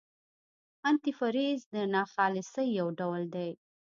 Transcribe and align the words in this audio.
انتي 0.89 1.11
فریز 1.19 1.59
د 1.73 1.75
ناخالصۍ 1.93 2.67
یو 2.79 2.87
ډول 2.99 3.21
دی. 3.35 3.49